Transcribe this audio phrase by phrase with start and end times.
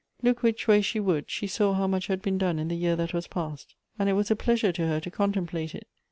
[0.23, 2.95] Look which way she would, she saw how much had been done in the year
[2.95, 5.87] that was past, and it was a pleasure to her to contemplate it.